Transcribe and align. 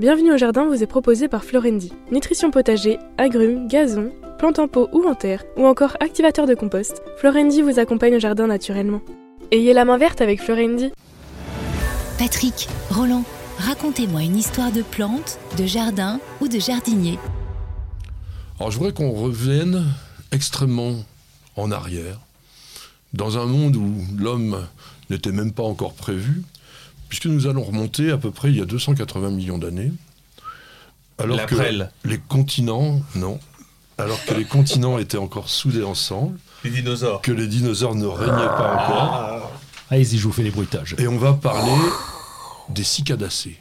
Bienvenue 0.00 0.32
au 0.32 0.38
jardin 0.38 0.64
vous 0.64 0.82
est 0.82 0.86
proposé 0.86 1.28
par 1.28 1.44
Florendi. 1.44 1.92
Nutrition 2.10 2.50
potager, 2.50 2.98
agrumes, 3.18 3.68
gazon, 3.68 4.10
plantes 4.38 4.58
en 4.58 4.66
pot 4.66 4.88
ou 4.94 5.04
en 5.06 5.14
terre, 5.14 5.44
ou 5.58 5.66
encore 5.66 5.98
activateur 6.00 6.46
de 6.46 6.54
compost, 6.54 7.02
Florendi 7.18 7.60
vous 7.60 7.78
accompagne 7.78 8.16
au 8.16 8.18
jardin 8.18 8.46
naturellement. 8.46 9.02
Ayez 9.52 9.74
la 9.74 9.84
main 9.84 9.98
verte 9.98 10.22
avec 10.22 10.40
Florendi. 10.40 10.90
Patrick, 12.18 12.66
Roland, 12.88 13.24
racontez-moi 13.58 14.22
une 14.22 14.38
histoire 14.38 14.72
de 14.72 14.80
plante, 14.80 15.38
de 15.58 15.66
jardin 15.66 16.18
ou 16.40 16.48
de 16.48 16.58
jardinier. 16.58 17.18
Alors 18.58 18.70
je 18.70 18.78
voudrais 18.78 18.94
qu'on 18.94 19.12
revienne 19.12 19.84
extrêmement 20.32 20.94
en 21.56 21.70
arrière, 21.70 22.20
dans 23.12 23.36
un 23.36 23.44
monde 23.44 23.76
où 23.76 23.92
l'homme 24.18 24.66
n'était 25.10 25.32
même 25.32 25.52
pas 25.52 25.64
encore 25.64 25.92
prévu, 25.92 26.42
puisque 27.10 27.26
nous 27.26 27.46
allons 27.46 27.62
remonter 27.64 28.10
à 28.10 28.16
peu 28.16 28.30
près 28.30 28.48
il 28.48 28.56
y 28.56 28.60
a 28.62 28.64
280 28.64 29.30
millions 29.30 29.58
d'années. 29.58 29.92
Alors 31.18 31.44
que 31.44 31.54
les 32.04 32.18
continents, 32.18 33.00
non, 33.14 33.38
alors 33.98 34.24
que 34.24 34.32
les 34.32 34.44
continents 34.46 34.98
étaient 35.04 35.18
encore 35.18 35.50
soudés 35.50 35.82
ensemble, 35.82 36.38
Les 36.64 36.70
dinosaures. 36.70 37.20
que 37.20 37.32
les 37.32 37.46
dinosaures 37.46 37.94
ne 37.94 38.06
régnaient 38.06 38.32
pas 38.32 38.72
encore, 38.74 39.12
Ah, 39.12 39.50
Allez-y, 39.90 40.16
je 40.18 40.24
vous 40.24 40.32
fais 40.32 40.42
les 40.44 40.50
bruitages. 40.50 40.94
et 40.98 41.06
on 41.08 41.18
va 41.18 41.34
parler 41.34 41.72
des 42.70 42.84
cicadacées, 42.84 43.58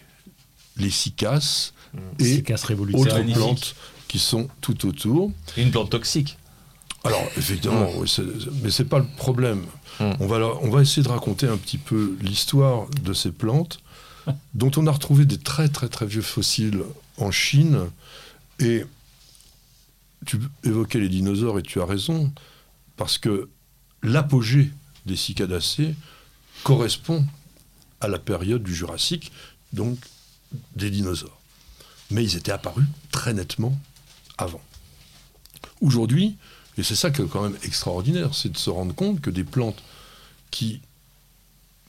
les 0.77 0.91
cicaces 0.91 1.73
et 2.19 2.23
Cicasse 2.35 2.63
révolution. 2.65 3.01
autres 3.01 3.33
plantes 3.33 3.75
qui 4.07 4.19
sont 4.19 4.47
tout 4.61 4.87
autour. 4.87 5.31
Une 5.57 5.71
plante 5.71 5.89
toxique. 5.89 6.37
Alors, 7.03 7.23
effectivement, 7.37 7.89
oui, 7.97 8.09
c'est- 8.09 8.23
mais 8.61 8.71
c'est 8.71 8.85
pas 8.85 8.99
le 8.99 9.05
problème. 9.17 9.65
Mm. 9.99 10.11
On, 10.19 10.27
va, 10.27 10.37
on 10.61 10.69
va 10.69 10.81
essayer 10.81 11.01
de 11.03 11.07
raconter 11.09 11.47
un 11.47 11.57
petit 11.57 11.77
peu 11.77 12.17
l'histoire 12.21 12.87
de 13.03 13.13
ces 13.13 13.31
plantes, 13.31 13.79
dont 14.53 14.71
on 14.75 14.85
a 14.87 14.91
retrouvé 14.91 15.25
des 15.25 15.37
très 15.37 15.69
très 15.69 15.87
très 15.89 16.05
vieux 16.05 16.21
fossiles 16.21 16.83
en 17.17 17.31
Chine. 17.31 17.79
Et 18.59 18.85
tu 20.25 20.39
évoquais 20.63 20.99
les 20.99 21.09
dinosaures 21.09 21.57
et 21.59 21.63
tu 21.63 21.79
as 21.81 21.85
raison, 21.85 22.31
parce 22.97 23.17
que 23.17 23.49
l'apogée 24.03 24.71
des 25.05 25.15
cicadacées 25.15 25.95
correspond 26.63 27.25
à 28.01 28.07
la 28.09 28.19
période 28.19 28.61
du 28.63 28.75
Jurassique, 28.75 29.31
donc 29.71 29.97
des 30.75 30.89
dinosaures. 30.89 31.39
Mais 32.11 32.23
ils 32.23 32.35
étaient 32.35 32.51
apparus 32.51 32.85
très 33.11 33.33
nettement 33.33 33.77
avant. 34.37 34.61
Aujourd'hui, 35.81 36.35
et 36.79 36.83
c'est 36.83 36.95
ça 36.95 37.11
qui 37.11 37.21
est 37.21 37.27
quand 37.27 37.43
même 37.43 37.57
extraordinaire, 37.63 38.33
c'est 38.33 38.51
de 38.51 38.57
se 38.57 38.69
rendre 38.69 38.95
compte 38.95 39.19
que 39.19 39.29
des 39.29 39.43
plantes 39.43 39.83
qui 40.49 40.79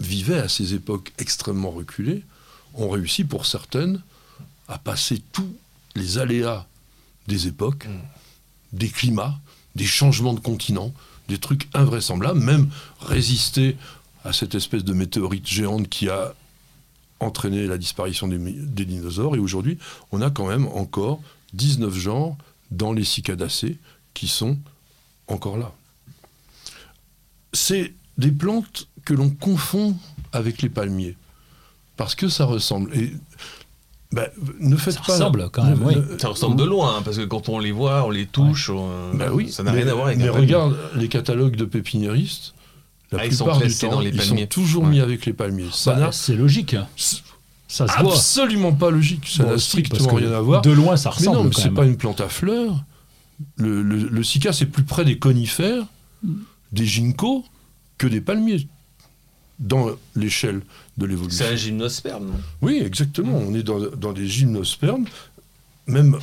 vivaient 0.01 0.41
à 0.41 0.49
ces 0.49 0.75
époques 0.75 1.13
extrêmement 1.19 1.71
reculées 1.71 2.25
ont 2.75 2.91
réussi 2.91 3.23
pour 3.23 3.47
certaines 3.47 4.03
à 4.67 4.79
passer 4.79 5.23
tous 5.33 5.55
les 5.95 6.19
aléas 6.19 6.67
des 7.29 7.47
époques, 7.47 7.87
des 8.73 8.89
climats, 8.89 9.39
des 9.77 9.87
changements 9.87 10.35
de 10.35 10.41
continents, 10.41 10.93
des 11.29 11.39
trucs 11.39 11.69
invraisemblables, 11.73 12.41
même 12.41 12.69
résister 13.01 13.77
à 14.25 14.33
cette 14.33 14.57
espèce 14.57 14.83
de 14.83 14.93
météorite 14.93 15.47
géante 15.47 15.89
qui 15.89 16.09
a 16.09 16.35
entraîné 17.21 17.67
la 17.67 17.79
disparition 17.79 18.27
des 18.27 18.85
dinosaures. 18.85 19.37
Et 19.37 19.39
aujourd'hui, 19.39 19.79
on 20.11 20.21
a 20.21 20.31
quand 20.31 20.49
même 20.49 20.67
encore 20.67 21.21
19 21.53 21.95
genres 21.97 22.37
dans 22.73 22.93
les 22.93 23.05
cicadacées 23.05 23.79
qui 24.15 24.27
sont 24.27 24.59
encore 25.33 25.57
là. 25.59 25.73
C'est 27.53 27.93
des 28.19 28.31
plantes 28.31 28.89
que 29.05 29.15
l'on 29.15 29.31
confond 29.31 29.97
avec 30.33 30.63
les 30.63 30.69
palmiers 30.69 31.17
parce 31.97 32.15
que 32.15 32.29
ça 32.29 32.45
ressemble. 32.45 32.95
Et 32.97 33.13
ben, 34.13 34.27
ne 34.61 34.77
faites 34.77 34.95
Ça 34.95 35.01
pas. 35.07 35.13
ressemble 35.15 35.51
quand 35.51 35.65
même, 35.65 35.79
ne- 35.81 35.85
oui. 35.85 35.97
ne- 35.97 36.19
Ça 36.19 36.29
ressemble 36.29 36.57
de 36.57 36.65
loin, 36.65 36.97
hein, 36.99 37.03
parce 37.05 37.17
que 37.17 37.25
quand 37.25 37.49
on 37.49 37.59
les 37.59 37.73
voit, 37.73 38.05
on 38.05 38.11
les 38.11 38.27
touche, 38.27 38.71
on- 38.71 39.15
Ben 39.15 39.31
oui, 39.33 39.51
ça 39.51 39.63
n'a 39.63 39.73
mais- 39.73 39.83
rien 39.83 39.89
à 39.91 39.95
voir 39.95 40.07
avec 40.09 40.19
Mais 40.19 40.29
regarde 40.29 40.77
les 40.97 41.09
catalogues 41.09 41.57
de 41.57 41.65
pépiniéristes. 41.65 42.55
La 43.13 43.21
Ah, 43.23 43.27
ils 43.27 43.35
sont 43.35 43.45
plupart 43.45 43.61
du 43.61 43.75
temps, 43.75 43.91
dans 43.91 44.01
les 44.01 44.11
ils 44.11 44.23
sont 44.23 44.47
toujours 44.47 44.85
Ouais. 44.85 44.91
mis 44.91 45.01
avec 45.01 45.27
les 45.27 45.33
palmiers. 45.33 45.67
Ça 45.73 45.95
Bah, 45.95 46.01
n'a 46.01 46.13
c'est 46.13 46.37
logique. 46.37 46.77
Ça 47.67 47.87
se 47.89 48.01
voit. 48.03 48.13
absolument 48.15 48.73
pas 48.73 48.91
logique. 48.91 49.27
Ça 49.29 49.45
n'a 49.45 49.59
strictement 49.59 50.15
rien 50.15 50.33
à 50.33 50.41
voir. 50.41 50.63
De 50.63 50.71
loin, 50.71 50.97
ça 50.97 51.11
Mais 51.11 51.17
ressemble 51.17 51.37
non, 51.39 51.45
mais 51.45 51.51
c'est 51.55 51.71
pas 51.75 51.87
une 51.87 51.97
plante 51.97 52.21
à 52.21 52.29
fleurs. 52.29 52.85
Le, 53.57 53.83
le, 53.83 54.09
le 54.09 54.23
cycas 54.25 54.57
est 54.61 54.67
plus 54.67 54.85
près 54.85 55.05
des 55.05 55.19
conifères, 55.19 55.87
des 56.73 56.87
ginkgos, 56.87 57.45
que 57.99 58.07
des 58.07 58.21
palmiers 58.21 58.67
dans 59.59 59.91
l'échelle 60.17 60.63
de 60.97 61.07
l'évolution. 61.07 61.45
C'est 61.47 61.53
un 61.53 61.57
gymnosperme, 61.57 62.27
non? 62.27 62.41
Oui, 62.63 62.81
exactement. 62.85 63.37
On 63.37 63.55
est 63.55 63.63
dans, 63.63 63.79
dans 63.79 64.13
des 64.13 64.27
gymnospermes, 64.27 65.05
même 65.87 66.19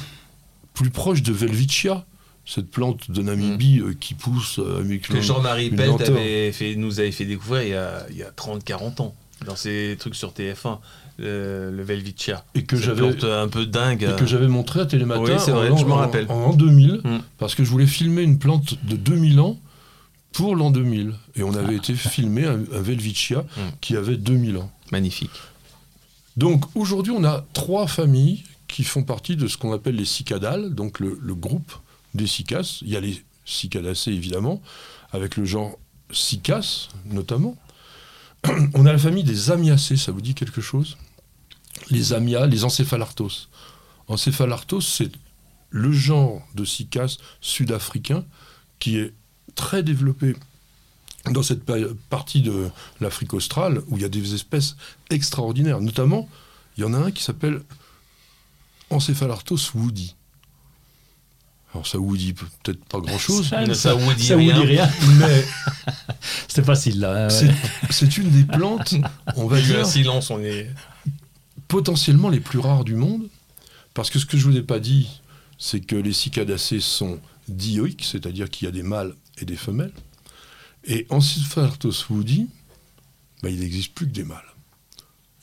plus 0.74 0.90
proche 0.90 1.22
de 1.24 1.34
Velvicia, 1.34 2.06
cette 2.46 2.70
plante 2.72 3.12
de 3.12 3.22
Namibie 3.22 3.80
euh, 3.80 3.94
qui 4.00 4.14
pousse 4.14 4.60
euh, 4.60 4.80
avec 4.80 5.02
Que 5.08 5.20
Jean-Marie 5.22 5.70
Pelt 5.70 5.90
lenteur. 5.90 6.16
avait 6.16 6.52
fait, 6.52 6.76
nous 6.76 7.00
avait 7.00 7.12
fait 7.12 7.26
découvrir 7.26 7.64
il 8.10 8.16
y 8.18 8.24
a, 8.24 8.28
a 8.28 8.32
30-40 8.32 9.02
ans, 9.02 9.16
dans 9.46 9.56
ses 9.56 9.96
trucs 10.00 10.16
sur 10.16 10.32
TF1, 10.32 10.80
le, 11.18 11.72
le 11.72 11.84
Velvicia. 11.84 12.46
et 12.56 12.64
que 12.64 12.76
j'avais 12.78 13.08
un 13.32 13.48
peu 13.48 13.66
dingue. 13.66 14.04
et 14.04 14.16
que 14.20 14.26
j'avais 14.26 14.48
montré 14.48 14.82
à 14.82 14.86
Télématin 14.86 15.22
Oui, 15.22 15.32
vrai, 15.52 15.70
en, 15.70 15.78
je 15.78 15.86
en- 15.86 15.96
rappelle. 15.96 16.26
en 16.30 16.40
l'an 16.50 16.54
2000, 16.54 17.02
Mm. 17.04 17.18
parce 17.38 17.56
que 17.56 17.64
je 17.64 17.70
voulais 17.70 17.88
filmer 17.88 18.22
une 18.24 18.38
plante 18.40 18.76
de 18.86 18.96
2000 18.96 19.40
ans 19.40 19.58
pour 20.34 20.56
l'an 20.56 20.70
2000. 20.72 21.14
Et 21.36 21.44
on 21.44 21.54
avait 21.56 21.76
été 21.76 21.94
filmer 21.96 22.46
un, 22.46 22.60
un 22.74 22.82
Velvicia 22.82 23.40
Mm. 23.42 23.62
qui 23.82 23.96
avait 23.96 24.18
2000 24.18 24.58
ans. 24.58 24.72
Magnifique. 24.92 25.32
Donc 26.38 26.66
aujourd'hui, 26.76 27.12
on 27.16 27.24
a 27.24 27.46
trois 27.54 27.88
familles 27.88 28.44
qui 28.68 28.84
font 28.84 29.04
partie 29.04 29.36
de 29.36 29.48
ce 29.48 29.58
qu'on 29.58 29.74
appelle 29.74 29.96
les 29.96 30.06
cicadales, 30.06 30.76
donc 30.76 31.00
le, 31.00 31.18
le 31.22 31.36
groupe 31.36 31.72
des 32.14 32.28
cicaces. 32.28 32.80
Il 32.84 32.90
y 32.90 32.96
a 32.96 33.00
les 33.00 33.24
cicadacées, 33.46 34.12
évidemment, 34.12 34.62
avec 35.12 35.38
le 35.38 35.46
genre 35.46 35.78
cicas, 36.12 36.90
notamment. 37.06 37.56
On 38.76 38.86
a 38.86 38.92
la 38.92 38.98
famille 39.00 39.24
des 39.24 39.52
amiacées, 39.52 39.98
ça 39.98 40.12
vous 40.12 40.22
dit 40.22 40.34
quelque 40.36 40.62
chose? 40.62 40.98
Les 41.90 42.14
amias, 42.14 42.46
les 42.48 42.64
encéphalartos. 42.64 43.48
Encéphalartos, 44.08 44.82
c'est 44.82 45.12
le 45.70 45.92
genre 45.92 46.42
de 46.56 46.64
cicasse 46.66 47.18
sud-africain 47.42 48.24
qui 48.80 48.98
est 48.98 49.14
très 49.56 49.84
développé 49.84 50.36
dans 51.32 51.44
cette 51.44 51.64
pa- 51.66 51.76
partie 52.10 52.42
de 52.42 52.70
l'Afrique 53.02 53.34
australe 53.34 53.82
où 53.88 53.98
il 53.98 54.02
y 54.02 54.06
a 54.06 54.10
des 54.10 54.34
espèces 54.34 54.76
extraordinaires. 55.10 55.82
Notamment, 55.82 56.30
il 56.78 56.82
y 56.82 56.84
en 56.86 56.94
a 56.94 56.98
un 56.98 57.12
qui 57.12 57.24
s'appelle 57.24 57.62
Encéphalartos 58.90 59.72
woody. 59.76 60.16
Alors 61.74 61.86
ça 61.86 61.98
vous 61.98 62.16
dit 62.16 62.34
peut-être 62.34 62.84
pas 62.86 63.00
grand-chose, 63.00 63.50
Ça, 63.50 63.66
Ne 63.66 63.74
ça, 63.74 63.90
ça 63.90 63.94
vous 63.94 64.14
dit 64.14 64.26
ça 64.26 64.36
vous 64.36 64.40
rien. 64.42 64.60
dit 64.62 64.66
rien. 64.66 64.90
mais 65.20 65.46
C'était 66.48 66.64
facile 66.64 67.02
là. 67.02 67.30
c'est 67.30 67.52
c'est 67.90 68.18
une 68.18 68.30
des 68.30 68.46
plantes, 68.46 68.96
on 69.36 69.48
va 69.48 69.60
Il 69.60 69.68
y 69.68 69.72
a 69.72 69.76
eu 69.76 69.80
un 69.80 69.84
dire, 69.84 69.88
silence, 69.92 70.30
on 70.32 70.40
est. 70.42 70.70
potentiellement 71.68 72.30
les 72.30 72.40
plus 72.40 72.60
rares 72.60 72.84
du 72.84 72.96
monde. 72.96 73.28
Parce 73.94 74.10
que 74.10 74.20
ce 74.20 74.26
que 74.26 74.38
je 74.38 74.46
vous 74.48 74.58
ai 74.58 74.62
pas 74.62 74.80
dit, 74.80 75.22
c'est 75.58 75.80
que 75.80 75.96
les 75.96 76.14
cicadacées 76.14 76.80
sont 76.80 77.20
dioïques, 77.48 78.04
c'est-à-dire 78.04 78.50
qu'il 78.50 78.66
y 78.66 78.70
a 78.70 78.72
des 78.72 78.84
mâles 78.84 79.16
et 79.40 79.46
des 79.46 79.56
femelles. 79.56 79.94
Et 80.86 81.08
Encéphalartos 81.10 82.06
woody, 82.10 82.48
bah, 83.42 83.50
il 83.50 83.60
n'existe 83.60 83.94
plus 83.94 84.08
que 84.08 84.12
des 84.14 84.24
mâles. 84.24 84.42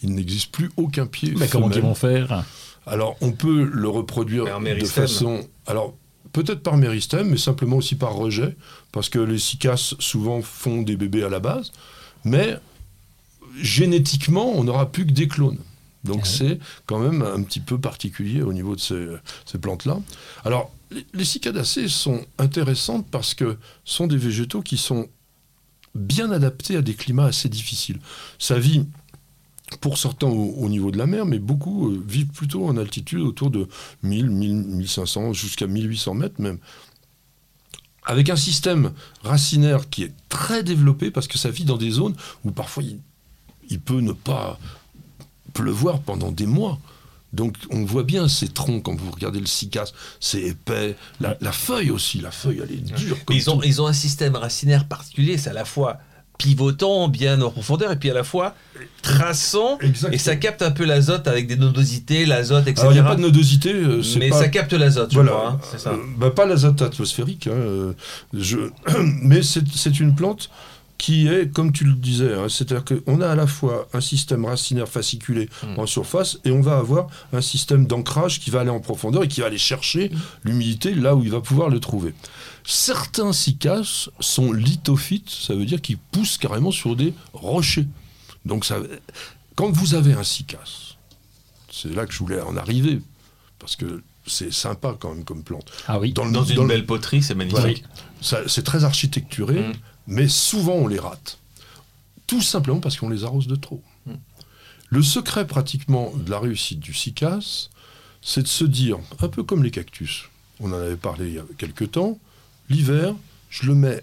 Il 0.03 0.15
n'existe 0.15 0.53
plus 0.53 0.71
aucun 0.77 1.07
pied 1.07 1.35
Mais 1.37 1.49
comment 1.49 1.71
ils 1.71 1.81
vont 1.81 1.95
faire? 1.95 2.45
Alors, 2.87 3.17
on 3.21 3.33
peut 3.33 3.65
le 3.65 3.89
reproduire 3.89 4.45
Par 4.45 4.59
de 4.59 4.65
méristème. 4.65 5.07
façon. 5.07 5.49
Alors, 5.67 5.97
peut-être 6.33 6.63
par 6.63 6.77
méristème, 6.77 7.31
mais 7.31 7.39
simplement 7.39 7.77
aussi 7.77 7.95
par 7.95 8.15
rejet, 8.15 8.57
parce 8.93 9.09
que 9.09 9.19
les 9.19 9.39
cicaces 9.39 9.95
souvent 9.99 10.43
font 10.43 10.83
des 10.83 10.97
bébés 10.97 11.25
à 11.25 11.29
la 11.29 11.41
base, 11.41 11.73
mais 12.25 12.57
génétiquement, 13.61 14.53
on 14.55 14.65
n'aura 14.65 14.93
plus 14.93 15.07
que 15.07 15.13
des 15.13 15.29
clones. 15.29 15.59
Donc, 16.05 16.21
Ah 16.23 16.29
c'est 16.29 16.59
quand 16.87 16.99
même 16.99 17.23
un 17.23 17.43
petit 17.43 17.61
peu 17.61 17.81
particulier 17.81 18.43
au 18.43 18.53
niveau 18.53 18.77
de 18.77 18.81
ces, 18.81 19.07
ces 19.47 19.59
plantes-là. 19.59 19.99
Alors, 20.45 20.71
les, 20.91 21.07
les 21.15 21.25
cicadacées 21.25 21.89
sont 21.89 22.25
intéressantes 22.39 23.07
parce 23.11 23.35
que 23.35 23.57
sont 23.85 24.07
des 24.07 24.19
végétaux 24.19 24.63
qui 24.63 24.77
sont 24.77 25.09
bien 25.95 26.31
adaptés 26.31 26.77
à 26.77 26.83
des 26.83 26.95
climats 26.95 27.27
assez 27.27 27.49
difficiles. 27.49 28.01
Ça 28.39 28.59
vit 28.59 28.87
pour 29.81 29.99
certains 29.99 30.27
au, 30.27 30.55
au 30.57 30.69
niveau 30.69 30.91
de 30.91 30.99
la 30.99 31.07
mer, 31.07 31.25
mais 31.27 31.39
beaucoup 31.39 31.91
euh, 31.91 32.03
vivent 32.07 32.29
plutôt 32.29 32.67
en 32.67 32.77
altitude 32.77 33.21
autour 33.21 33.51
de 33.51 33.69
1000, 34.03 34.31
1000, 34.31 34.55
1500, 34.55 35.33
jusqu'à 35.33 35.67
1800 35.67 36.15
mètres 36.15 36.41
même. 36.41 36.59
Avec 38.07 38.29
un 38.29 38.37
système 38.37 38.93
racinaire 39.23 39.89
qui 39.89 40.03
est 40.03 40.13
très 40.29 40.63
développé 40.63 41.11
parce 41.11 41.27
que 41.27 41.39
ça 41.39 41.51
vit 41.51 41.65
dans 41.65 41.79
des 41.79 41.91
zones 41.91 42.15
où 42.45 42.51
parfois 42.51 42.83
il, 42.83 42.99
il 43.71 43.81
peut 43.81 44.01
ne 44.01 44.13
pas 44.13 44.59
pleuvoir 45.55 46.01
pendant 46.01 46.31
des 46.31 46.47
mois. 46.47 46.79
Donc 47.33 47.57
on 47.71 47.85
voit 47.85 48.05
bien 48.05 48.29
ces 48.29 48.47
troncs 48.49 48.83
quand 48.85 48.95
vous 48.95 49.11
regardez 49.11 49.41
le 49.41 49.47
cycas, 49.47 49.91
c'est 50.21 50.41
épais. 50.43 50.95
La, 51.21 51.37
la 51.41 51.51
feuille 51.53 51.91
aussi, 51.91 52.21
la 52.21 52.31
feuille 52.31 52.61
elle 52.63 52.71
est 52.73 52.85
dure. 52.95 53.17
comme 53.25 53.35
ils, 53.37 53.51
ont, 53.51 53.57
tout. 53.59 53.65
ils 53.67 53.81
ont 53.83 53.87
un 53.89 53.93
système 53.93 54.37
racinaire 54.37 54.87
particulier, 54.87 55.37
c'est 55.39 55.51
à 55.51 55.55
la 55.55 55.65
fois 55.65 55.99
pivotant, 56.39 57.07
bien 57.09 57.41
en 57.43 57.51
profondeur, 57.51 57.91
et 57.93 57.97
puis 57.97 58.11
à 58.11 58.15
la 58.15 58.25
fois 58.25 58.55
traçant, 59.03 59.79
et 60.13 60.19
ça 60.19 60.37
capte 60.37 60.63
un 60.63 60.71
peu 60.73 60.85
l'azote 60.85 61.29
avec 61.29 61.47
des 61.47 61.57
nodosités, 61.57 62.27
l'azote, 62.27 62.67
etc. 62.67 62.87
Il 62.91 62.95
n'y 62.95 62.99
a 62.99 63.05
pas 63.05 63.15
de 63.17 63.21
nodosité. 63.21 63.73
euh, 63.73 64.03
Mais 64.19 64.31
pas- 64.31 64.39
ça 64.39 64.49
capte 64.49 64.73
l'azote, 64.73 65.11
je 65.11 65.15
Voilà. 65.15 65.31
crois. 65.33 65.49
hein, 65.53 65.79
ça. 65.79 65.91
Euh, 65.91 65.97
bah, 66.19 66.31
pas 66.31 66.47
l'azote 66.47 66.83
atmosphérique, 66.83 67.47
hein, 67.47 67.53
euh, 67.55 67.93
je- 68.33 68.71
mais 69.23 69.43
c'est 69.43 69.65
c'est 69.75 70.01
une 70.01 70.15
plante 70.15 70.51
qui 70.97 71.27
est, 71.29 71.53
comme 71.53 71.73
tu 71.73 71.85
le 71.85 71.93
disais, 71.95 72.33
hein, 72.35 72.49
c'est-à-dire 72.49 72.85
qu'on 72.85 73.21
a 73.21 73.29
à 73.29 73.35
la 73.35 73.47
fois 73.47 73.89
un 73.93 74.01
système 74.01 74.45
racinaire 74.45 74.89
fasciculé 74.89 75.49
Mm. 75.63 75.79
en 75.81 75.87
surface 75.87 76.39
et 76.45 76.51
on 76.51 76.61
va 76.61 76.77
avoir 76.79 77.09
un 77.33 77.41
système 77.41 77.87
d'ancrage 77.87 78.41
qui 78.41 78.51
va 78.51 78.61
aller 78.61 78.71
en 78.71 78.81
profondeur 78.81 79.25
et 79.25 79.29
qui 79.29 79.41
va 79.41 79.47
aller 79.49 79.59
chercher 79.59 80.11
l'humidité 80.45 80.95
là 80.95 81.15
où 81.17 81.23
il 81.25 81.31
va 81.31 81.41
pouvoir 81.41 81.69
le 81.69 81.81
trouver. 81.81 82.15
Certains 82.65 83.33
cicaces 83.33 84.09
sont 84.21 84.53
lithophytes, 84.53 85.29
ça 85.31 85.55
veut 85.55 85.67
dire 85.67 85.83
qu'ils 85.83 85.99
poussent 85.99 86.39
carrément 86.39 86.71
sur 86.71 86.97
des 86.97 87.13
rochers. 87.33 87.87
Donc 88.47 88.65
ça, 88.65 88.79
quand 89.57 89.71
vous 89.71 89.95
avez 89.95 90.13
un 90.15 90.25
cicasse, 90.25 90.97
c'est 91.71 91.95
là 91.95 92.07
que 92.07 92.13
je 92.13 92.19
voulais 92.21 92.41
en 92.41 92.57
arriver, 92.57 93.01
parce 93.59 93.77
que 93.77 94.03
c'est 94.27 94.53
sympa 94.53 94.97
quand 94.99 95.13
même 95.15 95.25
comme 95.25 95.43
plante. 95.43 95.71
Ah 95.89 95.99
oui. 95.99 96.13
Dans, 96.15 96.25
le- 96.25 96.33
Dans 96.33 96.45
une 96.45 96.57
dans 96.57 96.63
le- 96.63 96.69
belle 96.69 96.87
poterie, 96.87 97.23
c'est 97.23 97.35
magnifique. 97.35 97.61
voilà. 97.61 97.75
Ça, 98.23 98.39
c'est 98.47 98.63
très 98.63 98.85
architecturé, 98.85 99.61
Mm. 99.69 99.73
Mais 100.07 100.29
souvent 100.29 100.75
on 100.75 100.87
les 100.87 100.99
rate. 100.99 101.39
Tout 102.27 102.43
simplement 102.43 102.81
parce 102.81 102.97
qu'on 102.97 103.11
les 103.11 103.25
arrose 103.25 103.47
de 103.47 103.57
trop. 103.57 103.83
Mm. 104.07 104.13
Le 104.91 105.03
secret 105.03 105.47
pratiquement 105.47 106.13
de 106.15 106.31
la 106.31 106.39
réussite 106.39 106.81
du 106.81 106.95
cycas, 106.95 107.69
c'est 108.23 108.43
de 108.43 108.49
se 108.49 108.65
dire, 108.65 108.99
un 109.21 109.29
peu 109.29 109.43
comme 109.43 109.63
les 109.63 109.71
cactus, 109.71 110.25
on 110.61 110.73
en 110.73 110.77
avait 110.77 110.97
parlé 110.97 111.29
il 111.29 111.35
y 111.35 111.39
a 111.39 111.45
quelques 111.59 111.93
temps, 111.93 112.19
l'hiver, 112.71 113.15
je 113.51 113.67
le 113.67 113.75
mets 113.75 114.03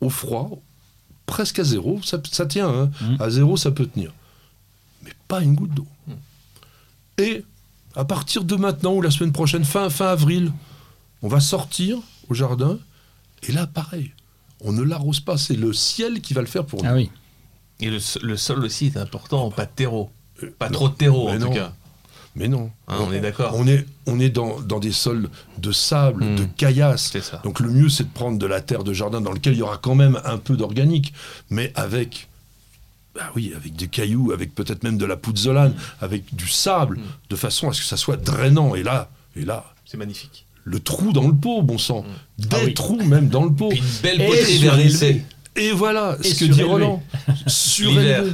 au 0.00 0.10
froid, 0.10 0.60
presque 1.26 1.58
à 1.58 1.64
zéro, 1.64 2.00
ça, 2.02 2.20
ça 2.30 2.46
tient, 2.46 2.68
hein. 2.68 2.90
Mm. 3.00 3.16
à 3.20 3.30
zéro 3.30 3.56
ça 3.56 3.70
peut 3.70 3.86
tenir, 3.86 4.12
mais 5.02 5.12
pas 5.28 5.42
une 5.42 5.54
goutte 5.54 5.74
d'eau. 5.74 5.86
Mm. 6.06 6.12
Et 7.18 7.44
à 7.96 8.04
partir 8.04 8.44
de 8.44 8.56
maintenant 8.56 8.94
ou 8.94 9.02
la 9.02 9.10
semaine 9.10 9.32
prochaine, 9.32 9.64
fin, 9.64 9.88
fin 9.90 10.08
avril, 10.08 10.52
on 11.22 11.28
va 11.28 11.40
sortir 11.40 11.98
au 12.28 12.34
jardin, 12.34 12.78
et 13.42 13.52
là 13.52 13.66
pareil, 13.66 14.12
on 14.64 14.72
ne 14.72 14.82
l'arrose 14.82 15.20
pas, 15.20 15.36
c'est 15.38 15.54
le 15.56 15.72
ciel 15.72 16.20
qui 16.20 16.34
va 16.34 16.40
le 16.40 16.46
faire 16.46 16.64
pour 16.64 16.82
nous. 16.82 16.88
Ah 16.90 16.94
oui. 16.94 17.10
Et 17.80 17.90
le, 17.90 17.98
sol 18.36 18.64
aussi 18.64 18.86
est 18.86 18.96
important, 18.96 19.50
pas 19.50 19.66
de 19.66 19.70
terreau. 19.74 20.10
Euh, 20.42 20.50
Pas 20.58 20.66
non, 20.68 20.72
trop 20.72 20.88
de 20.88 20.94
terreau, 20.94 21.26
mais 21.28 21.36
en 21.36 21.38
non. 21.38 21.46
tout 21.48 21.52
cas. 21.54 21.72
Mais 22.36 22.48
non. 22.48 22.70
Hein, 22.88 22.96
on 23.00 23.12
est 23.12 23.20
d'accord. 23.20 23.52
On 23.56 23.66
est, 23.68 23.86
on 24.06 24.18
est 24.18 24.28
dans, 24.30 24.60
dans 24.60 24.80
des 24.80 24.90
sols 24.90 25.28
de 25.58 25.70
sable, 25.70 26.24
Mm. 26.24 26.36
de 26.36 26.44
caillasse. 26.56 27.16
Ça. 27.20 27.40
Donc 27.44 27.60
le 27.60 27.68
mieux, 27.70 27.88
c'est 27.88 28.04
de 28.04 28.08
prendre 28.12 28.38
de 28.38 28.46
la 28.46 28.60
terre 28.60 28.82
de 28.84 28.92
jardin 28.92 29.20
dans 29.20 29.30
lequel 29.32 29.52
il 29.54 29.58
y 29.58 29.62
aura 29.62 29.76
quand 29.78 29.94
même 29.94 30.20
un 30.24 30.38
peu 30.38 30.56
d'organique, 30.56 31.12
mais 31.50 31.72
avec, 31.76 32.28
bah 33.14 33.30
oui, 33.36 33.52
avec 33.54 33.76
des 33.76 33.86
cailloux, 33.86 34.32
avec 34.32 34.52
peut-être 34.54 34.82
même 34.82 34.98
de 34.98 35.04
la 35.04 35.16
pouzzolane, 35.16 35.74
avec 36.00 36.34
du 36.34 36.48
sable, 36.48 36.98
Mm. 36.98 37.02
de 37.30 37.36
façon 37.36 37.68
à 37.68 37.72
ce 37.72 37.80
que 37.82 37.86
ça 37.86 37.96
soit 37.96 38.16
drainant. 38.16 38.74
Et 38.74 38.82
là, 38.82 39.10
et 39.36 39.44
là, 39.44 39.72
C'est 39.84 39.96
magnifique. 39.98 40.43
Le 40.64 40.80
trou 40.80 41.12
dans 41.12 41.26
le 41.28 41.34
pot, 41.34 41.62
bon 41.62 41.78
sang, 41.78 42.04
des 42.38 42.48
Ah 42.52 42.56
oui. 42.64 42.74
trous 42.74 43.02
même 43.04 43.28
dans 43.28 43.44
le 43.44 43.52
pot. 43.52 43.68
Puis 43.68 43.78
une 43.78 43.84
belle 44.02 44.20
Et 44.22 44.26
poterie 44.26 44.44
surélevé. 44.58 44.66
vernissée. 44.76 45.24
Et 45.56 45.70
voilà 45.72 46.16
Et 46.24 46.28
ce 46.28 46.40
que 46.40 46.50
dit. 46.50 46.62
Roland. 46.62 47.02
Surélevé. 47.46 48.02
L'hiver. 48.02 48.24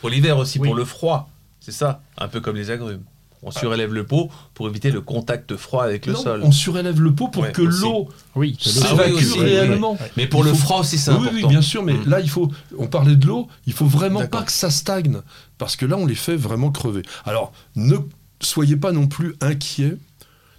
Pour 0.00 0.10
l'hiver 0.10 0.38
aussi, 0.38 0.58
Oui. 0.58 0.68
pour 0.68 0.76
le 0.76 0.84
froid. 0.84 1.30
C'est 1.60 1.72
ça, 1.72 2.00
un 2.18 2.28
peu 2.28 2.40
comme 2.40 2.56
les 2.56 2.70
agrumes. 2.70 3.02
On 3.42 3.50
surélève 3.50 3.92
le 3.92 4.04
pot 4.04 4.30
pour 4.54 4.68
éviter 4.68 4.90
le 4.90 5.00
contact 5.00 5.56
froid 5.56 5.84
avec 5.84 6.06
le 6.06 6.14
Non, 6.14 6.22
sol. 6.22 6.40
on 6.42 6.50
surélève 6.52 7.00
le 7.00 7.12
pot 7.14 7.28
pour 7.28 7.42
Ouais, 7.44 7.52
que 7.52 7.62
l'eau 7.62 8.08
Oui. 8.34 8.56
Ah 8.64 8.68
s'évacue 8.68 9.10
oui, 9.12 9.14
aussi, 9.16 9.38
oui, 9.38 9.44
réellement. 9.44 9.98
Mais 10.16 10.26
pour 10.26 10.40
Il 10.40 10.46
le 10.48 10.54
faut- 10.54 10.58
froid 10.62 10.80
aussi, 10.80 10.98
c'est 10.98 11.10
oui, 11.12 11.16
important. 11.18 11.34
oui, 11.36 11.46
bien 11.46 11.62
sûr, 11.62 11.82
mais 11.82 11.92
Mm. 11.94 12.08
là, 12.08 12.20
il 12.20 12.30
faut. 12.30 12.50
On 12.78 12.86
parlait 12.86 13.14
de 13.14 13.26
l'eau, 13.26 13.46
il 13.66 13.72
faut 13.72 13.84
vraiment 13.86 14.26
pas 14.26 14.42
que 14.42 14.50
ça 14.52 14.70
stagne, 14.70 15.18
parce 15.58 15.76
que 15.76 15.86
là, 15.86 15.96
on 15.96 16.06
les 16.06 16.14
fait 16.14 16.34
vraiment 16.36 16.70
crever. 16.70 17.02
Alors, 17.24 17.52
ne 17.76 17.96
soyez 18.40 18.76
pas 18.76 18.90
non 18.92 19.06
plus 19.06 19.34
inquiets 19.40 19.96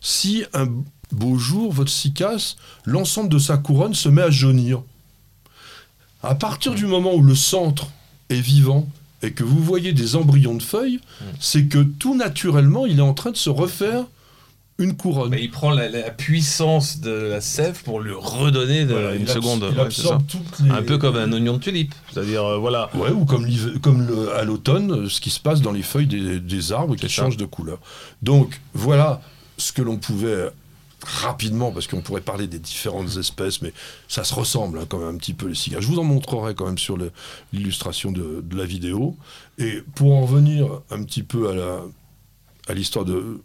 si 0.02 0.44
un 0.54 0.68
beau 1.12 1.38
jour, 1.38 1.72
votre 1.72 1.92
cicasse, 1.92 2.56
l'ensemble 2.86 3.30
de 3.30 3.40
sa 3.40 3.58
couronne 3.58 3.94
se 3.94 4.10
met 4.10 4.22
à 4.22 4.30
jaunir. 4.30 4.82
À 6.24 6.36
partir 6.36 6.74
du 6.74 6.86
moment 6.86 7.14
où 7.14 7.22
le 7.24 7.36
centre 7.36 7.88
est 8.30 8.42
vivant 8.42 8.88
et 9.22 9.32
que 9.32 9.44
vous 9.44 9.64
voyez 9.64 9.94
des 9.94 10.16
embryons 10.16 10.56
de 10.56 10.64
feuilles, 10.64 11.00
Mm. 11.22 11.26
c'est 11.40 11.66
que 11.66 11.80
tout 11.80 12.16
naturellement, 12.16 12.86
il 12.86 13.00
est 13.00 13.04
en 13.04 13.14
train 13.14 13.32
de 13.32 13.38
se 13.38 13.50
refaire 13.50 14.06
une 14.80 14.96
couronne. 14.96 15.30
Mais 15.32 15.42
il 15.44 15.50
prend 15.50 15.72
la, 15.72 15.90
la 15.90 16.12
puissance 16.12 17.00
de 17.00 17.10
la 17.10 17.42
sève 17.42 17.82
pour 17.84 18.00
lui 18.00 18.12
redonner 18.16 18.86
de- 18.86 18.94
Voilà, 18.94 19.16
une 19.16 19.24
il 19.24 19.28
seconde. 19.28 19.66
il 19.72 19.80
Ouais, 19.80 19.90
ça. 19.90 20.20
les- 20.64 20.70
Un 20.70 20.84
peu 20.84 21.00
comme 21.00 21.16
un 21.16 21.32
oignon 21.34 21.54
de 21.54 21.60
tulipe. 21.60 21.96
C'est-à-dire, 22.14 22.44
euh, 22.46 22.58
voilà. 22.60 22.92
Ouais, 22.94 23.10
ou 23.10 23.26
comme, 23.26 23.46
l'hiver- 23.48 23.74
comme 23.82 24.06
le- 24.06 24.36
à 24.36 24.44
l'automne, 24.44 25.10
ce 25.10 25.20
qui 25.20 25.32
se 25.32 25.40
passe 25.40 25.62
dans 25.62 25.72
les 25.72 25.82
feuilles 25.82 26.06
des, 26.06 26.40
des 26.40 26.72
arbres 26.74 26.96
qui 26.96 27.02
ça. 27.10 27.24
changent 27.24 27.38
de 27.38 27.46
couleur. 27.46 27.80
Donc 28.22 28.62
voilà 28.76 29.22
ce 29.58 29.72
que 29.72 29.82
l'on 29.82 29.98
pouvait 29.98 30.50
rapidement, 31.04 31.72
parce 31.72 31.88
qu'on 31.88 32.02
pourrait 32.02 32.22
parler 32.22 32.48
des 32.48 32.60
différentes 32.60 33.18
espèces, 33.18 33.62
mais 33.62 33.74
ça 34.08 34.24
se 34.24 34.34
ressemble 34.34 34.80
hein, 34.80 34.86
quand 34.88 35.00
même 35.00 35.16
un 35.16 35.18
petit 35.18 35.34
peu 35.34 35.48
les 35.48 35.56
cigares. 35.56 35.82
Je 35.82 35.88
vous 35.88 36.00
en 36.00 36.04
montrerai 36.04 36.56
quand 36.56 36.66
même 36.66 36.78
sur 36.78 36.98
l'illustration 37.54 38.12
de, 38.12 38.44
la 38.52 38.66
vidéo. 38.66 39.16
Et 39.58 39.84
pour 39.96 40.14
en 40.14 40.22
revenir 40.22 40.82
un 40.90 41.04
petit 41.04 41.24
peu 41.24 41.50
à 42.68 42.74
l'histoire 42.74 43.06
de 43.06 43.42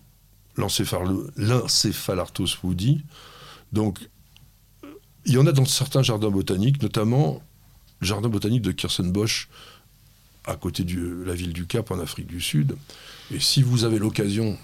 l'encéphalartos 0.57 2.59
woody, 2.63 3.03
donc 3.73 3.99
il 5.25 5.35
y 5.35 5.39
en 5.39 5.47
a 5.47 5.53
dans 5.53 5.65
certains 5.65 6.03
jardins 6.03 6.31
botaniques, 6.31 6.83
notamment 6.83 7.43
le 8.01 8.07
jardin 8.07 8.29
botanique 8.29 8.63
de 8.63 8.73
Kirstenbosch, 8.73 9.49
à 10.45 10.57
côté 10.57 10.85
de 10.85 11.23
la 11.25 11.35
ville 11.35 11.53
du 11.53 11.67
Cap 11.67 11.91
en 11.91 12.01
Afrique 12.01 12.27
du 12.27 12.41
Sud. 12.41 12.77
Et 13.33 13.39
si 13.39 13.63
vous 13.63 13.85
avez 13.85 13.99
l'occasion 13.99 14.59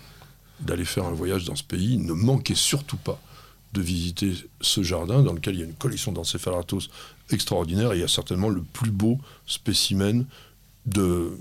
d'aller 0.60 0.84
faire 0.84 1.04
un 1.04 1.12
voyage 1.12 1.44
dans 1.44 1.56
ce 1.56 1.64
pays, 1.64 1.98
ne 1.98 2.12
manquez 2.12 2.54
surtout 2.54 2.96
pas 2.96 3.20
de 3.72 3.80
visiter 3.80 4.32
ce 4.60 4.82
jardin 4.82 5.22
dans 5.22 5.32
lequel 5.32 5.54
il 5.54 5.60
y 5.60 5.62
a 5.62 5.66
une 5.66 5.74
collection 5.74 6.12
d'encéphalatos 6.12 6.88
extraordinaire 7.30 7.92
et 7.92 7.98
il 7.98 8.00
y 8.00 8.04
a 8.04 8.08
certainement 8.08 8.48
le 8.48 8.62
plus 8.62 8.90
beau 8.90 9.18
spécimen 9.46 10.24
de 10.86 11.36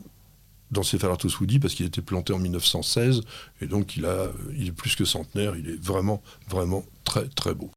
d'Encephalatos 0.69 1.39
woody 1.39 1.59
parce 1.59 1.73
qu'il 1.73 1.85
a 1.85 1.87
été 1.87 2.01
planté 2.01 2.33
en 2.33 2.39
1916 2.39 3.21
et 3.61 3.67
donc 3.67 3.95
il, 3.95 4.05
a, 4.05 4.27
il 4.57 4.67
est 4.67 4.71
plus 4.73 4.97
que 4.97 5.05
centenaire, 5.05 5.55
il 5.55 5.69
est 5.69 5.81
vraiment, 5.81 6.21
vraiment 6.49 6.85
très 7.05 7.27
très 7.29 7.53
beau. 7.53 7.65